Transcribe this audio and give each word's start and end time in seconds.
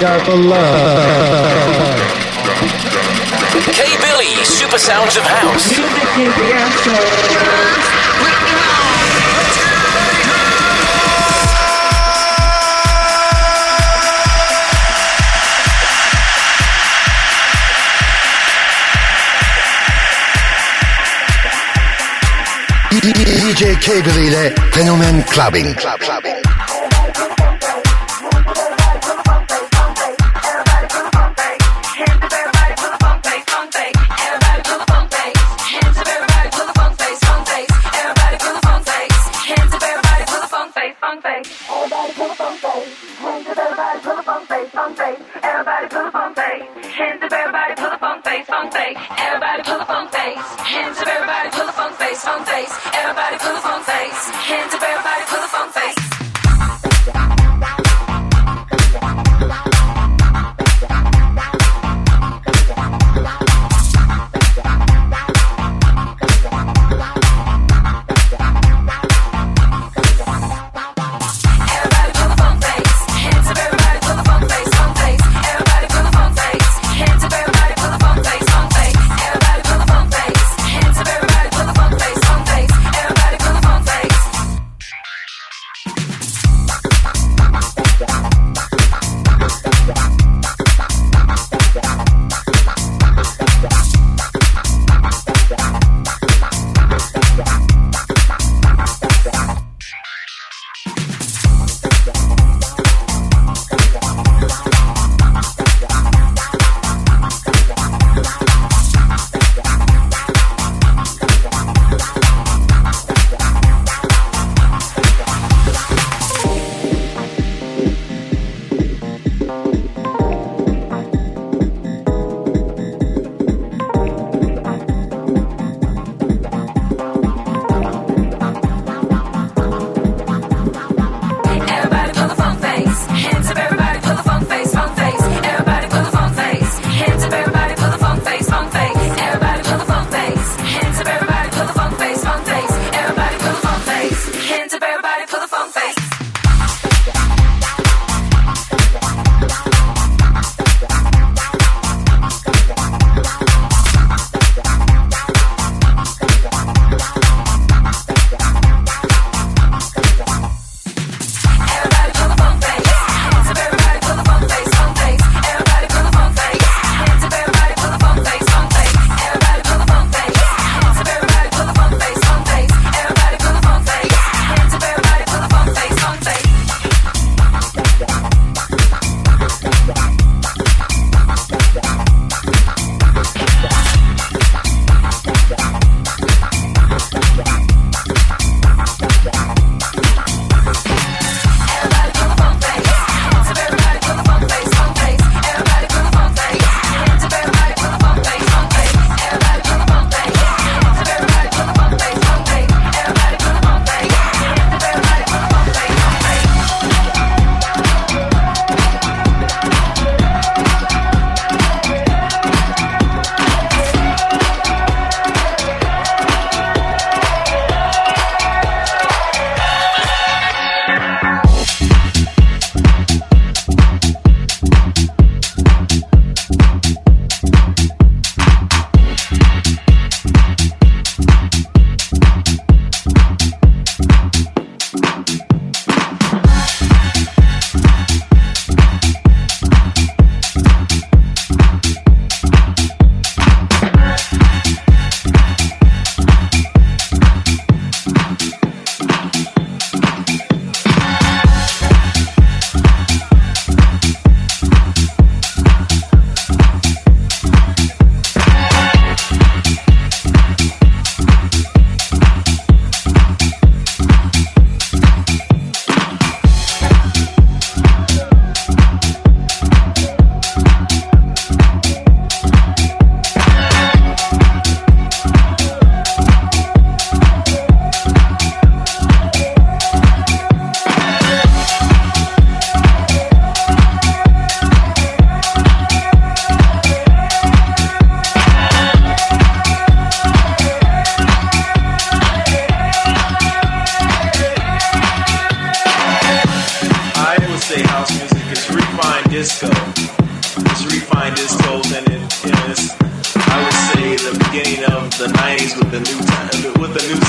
Got 0.00 0.24
the 0.24 0.34
love. 0.34 1.76
K 3.70 3.84
Billy, 4.00 4.44
Super 4.44 4.78
Sounds 4.78 5.16
of 5.18 5.24
House. 5.24 5.78
DJ 22.90 23.76
Cable 23.80 24.18
ile 24.18 24.54
Fenomen 24.72 25.22
Clubbing. 25.24 25.74
Club, 25.74 26.00
clubbing. 26.00 26.39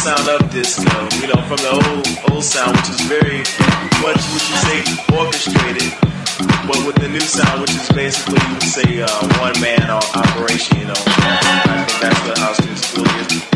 Sound 0.02 0.28
of 0.30 0.50
disco. 0.50 0.90
You 1.22 1.28
know, 1.28 1.42
from 1.46 1.58
the 1.62 1.70
old 1.78 2.32
old 2.32 2.44
sound, 2.44 2.76
which 2.76 2.90
is 2.90 3.02
very 3.02 3.46
much, 4.02 4.18
would 4.34 4.46
you 4.50 4.58
say, 4.66 4.80
orchestrated, 5.14 5.94
but 6.66 6.82
with 6.88 6.96
the 6.96 7.08
new 7.08 7.20
sound, 7.20 7.62
which 7.62 7.76
is 7.76 7.88
basically 7.90 8.42
you 8.48 8.54
would 8.54 8.64
say 8.64 9.02
uh, 9.02 9.40
one 9.40 9.54
man 9.62 9.92
operation. 9.92 10.80
You 10.80 10.88
know, 10.88 11.02
I 11.06 11.86
think 11.86 12.02
that's 12.02 12.20
what 12.28 12.38
house 12.40 12.60
really 12.98 13.46
is. 13.46 13.51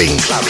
Clubbing. 0.00 0.18
clubbing. 0.20 0.49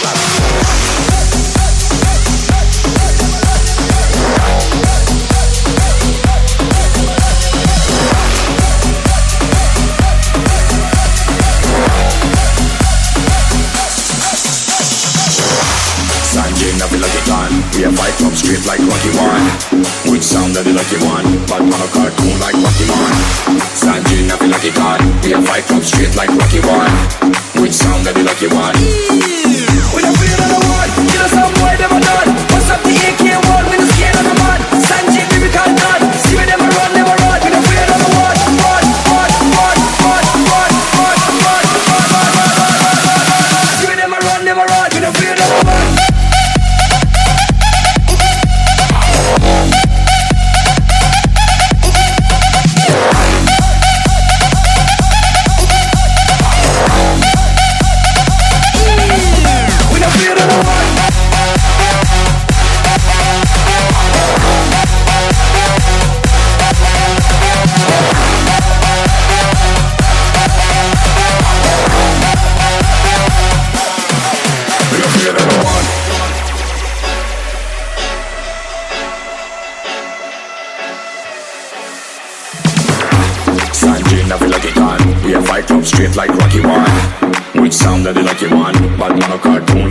a 89.31 89.39
cartoon 89.39 89.90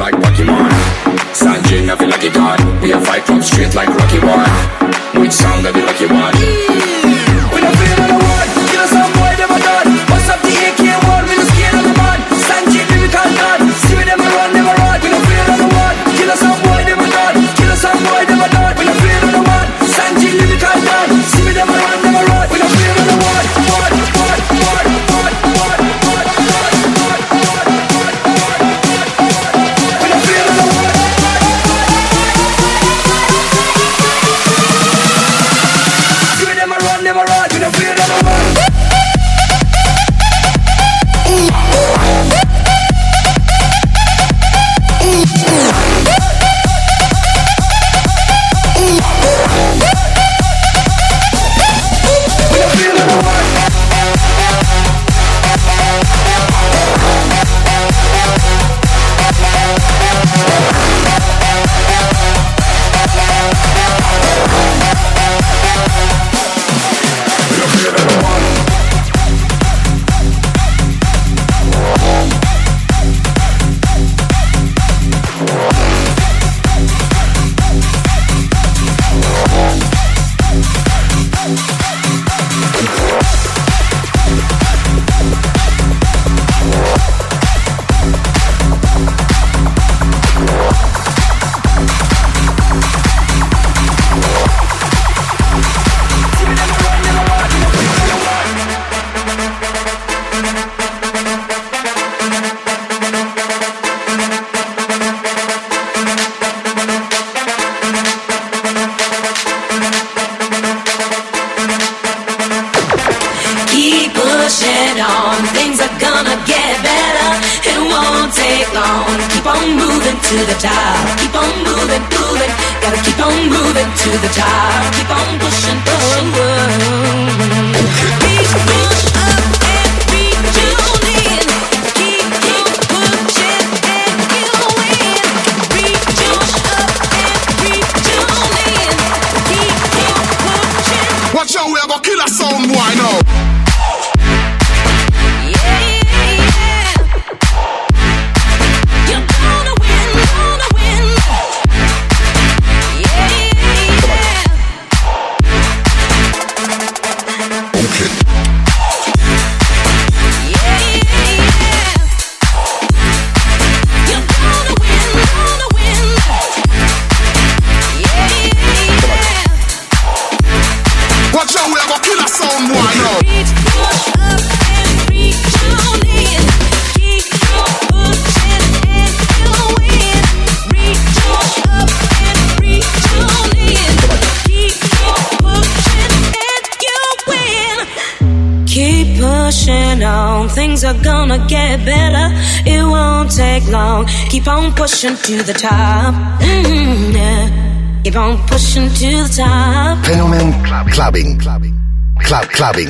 to 195.30 195.44
the 195.44 195.54
top. 195.54 196.15
Mm-hmm, 196.42 197.15
yeah. 197.15 198.02
Keep 198.04 198.15
on 198.15 198.38
pushing 198.48 198.89
to 198.89 199.10
the 199.24 199.34
top. 199.38 200.04
Fenomen 200.04 200.52
clubbing. 200.92 201.38
Clubbing. 201.38 201.76
Club 202.24 202.50
clubbing 202.50 202.89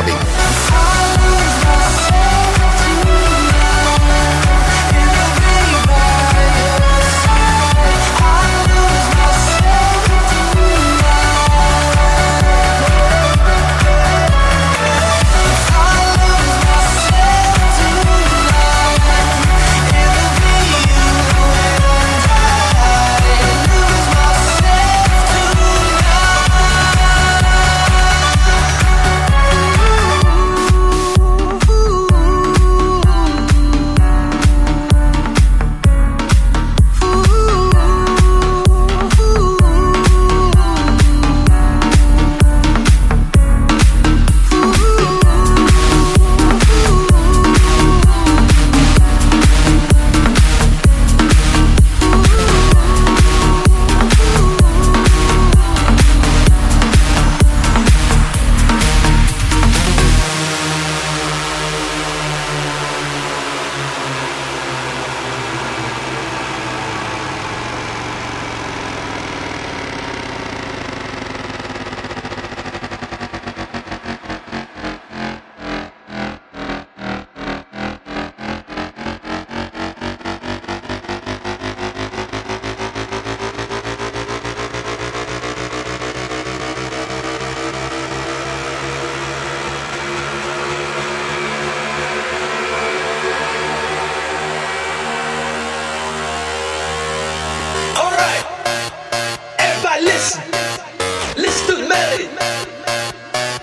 Derby. 0.00 0.59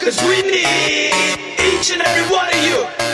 Cause 0.08 0.24
we 0.24 0.41
need 0.41 1.12
each 1.60 1.91
and 1.91 2.01
every 2.01 2.34
one 2.34 2.47
of 2.47 2.64
you. 2.64 3.07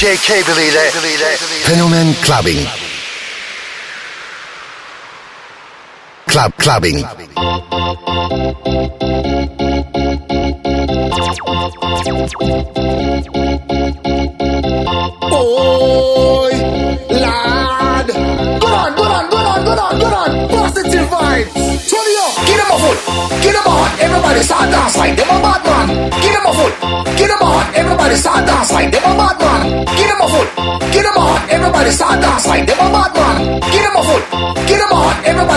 DJ 0.00 0.16
Cabely 0.16 0.70
de 0.70 0.90
Fenomen 1.62 2.14
Clubbing. 2.22 2.66
Club 6.26 6.52
Clubbing. 6.56 7.19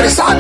Everybody 0.04 0.16
stop. 0.16 0.32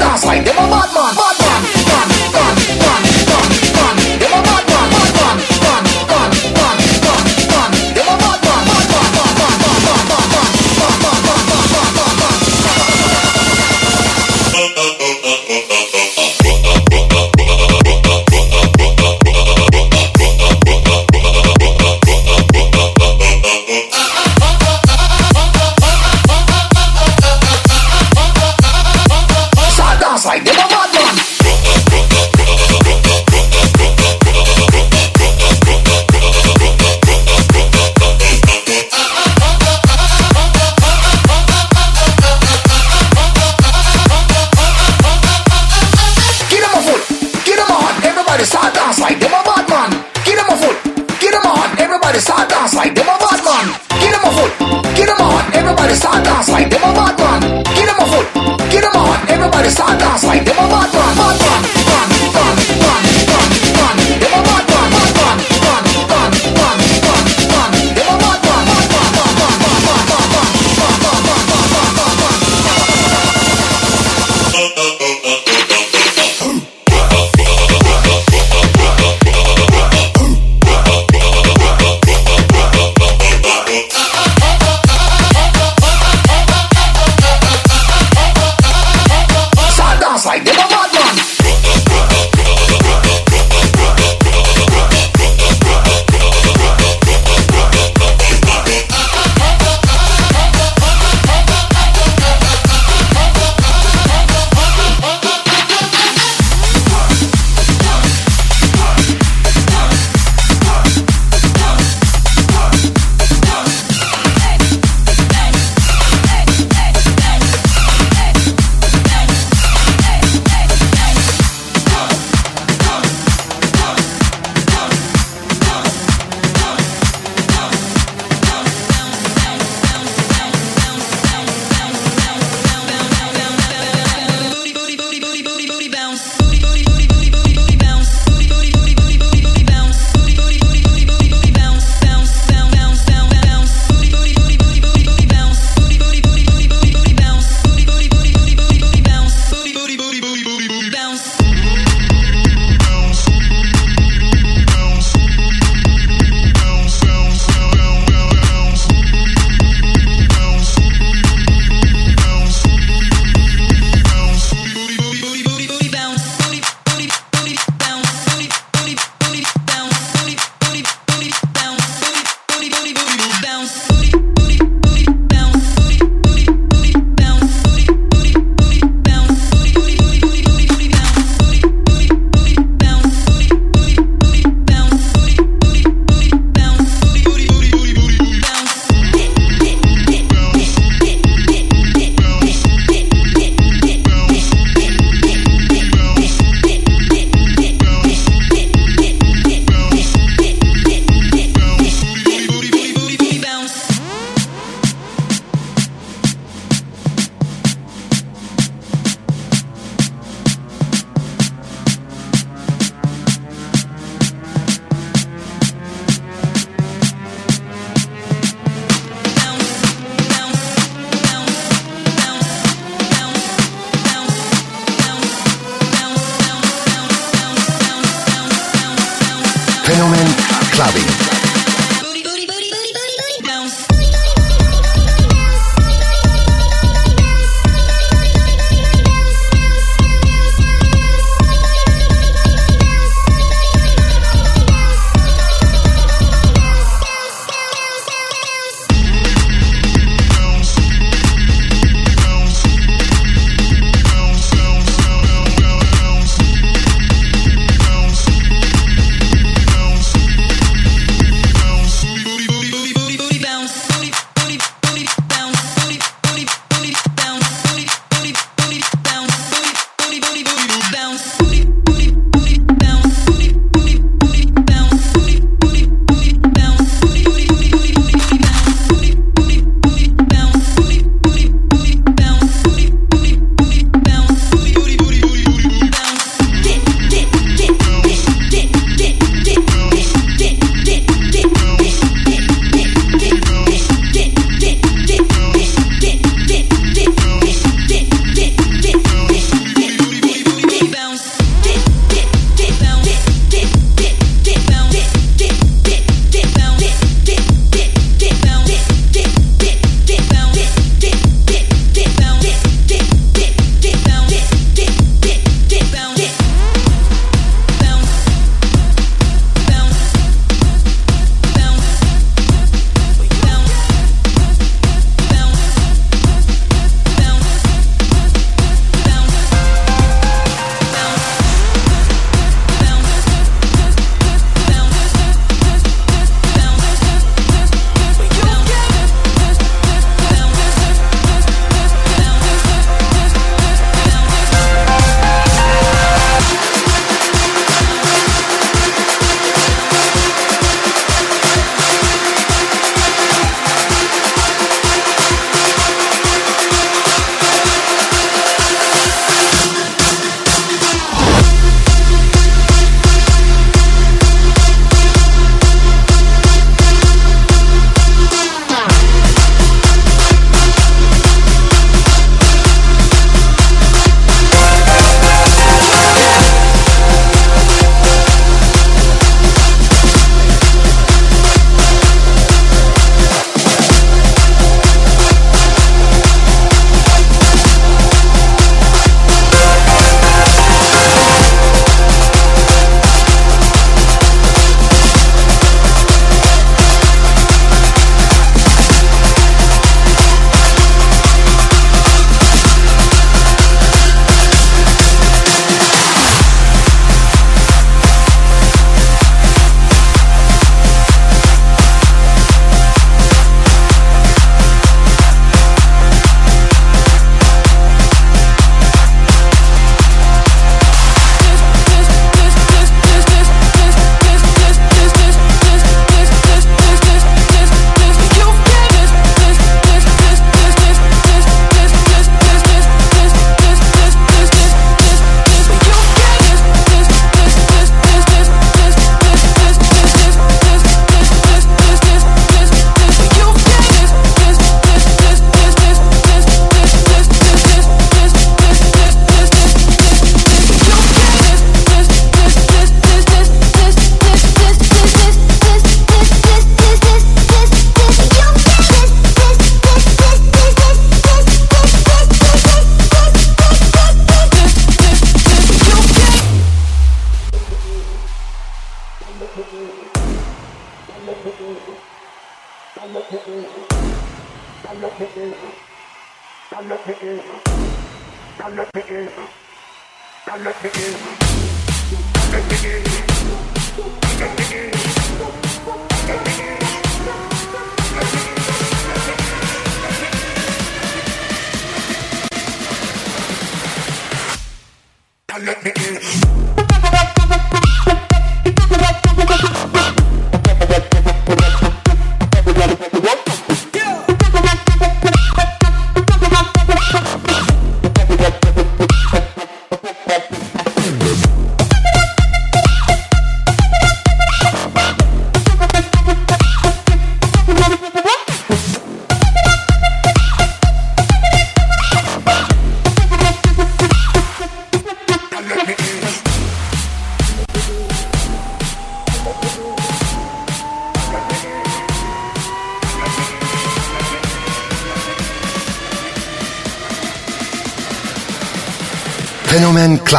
Mm-mm. 495.63 497.63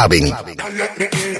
Fenomen 0.07 1.34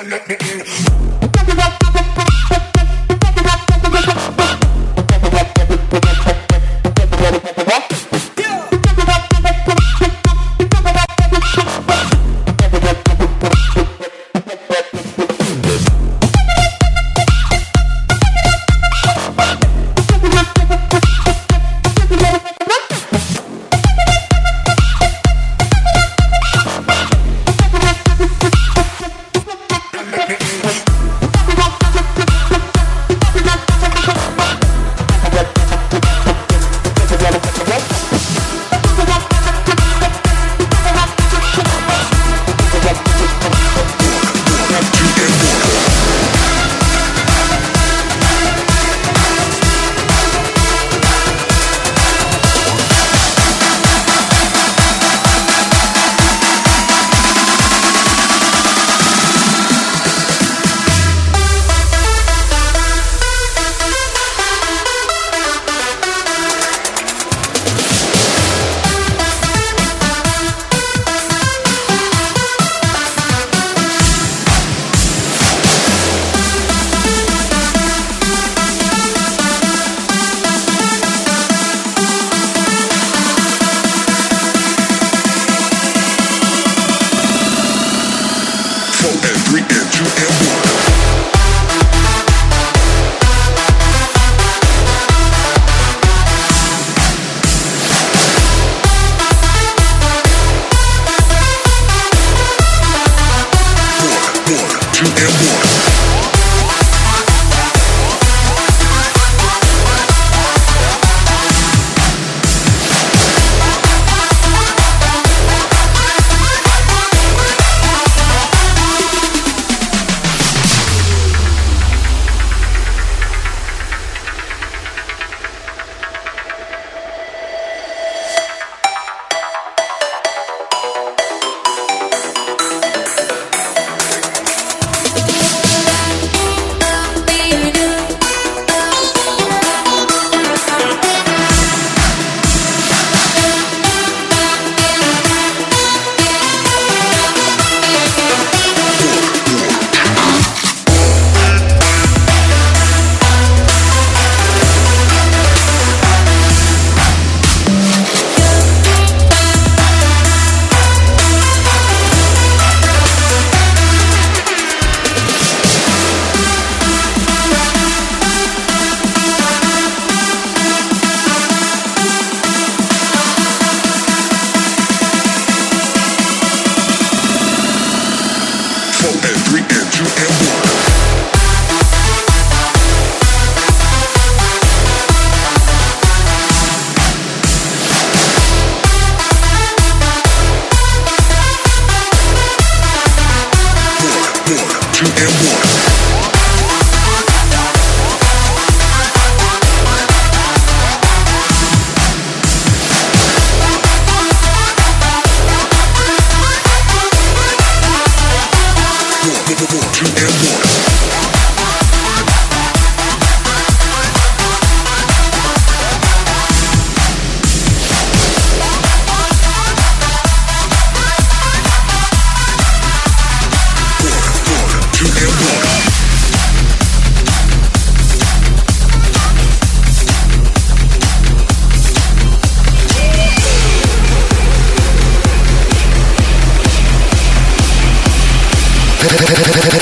can 0.00 0.10
let 0.10 0.28
me 0.28 0.36
in. 0.52 1.87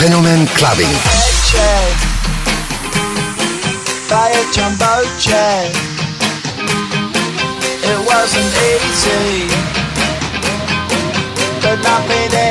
Fenomen 0.07 0.47
Clubbing. 0.59 0.93
By 4.11 4.29
a 4.29 4.53
jumbo 4.53 5.03
jet. 5.19 5.73
It 7.83 7.99
wasn't 8.07 8.53
easy, 8.69 9.49
but 11.62 11.81
not 11.83 12.07
being 12.07 12.45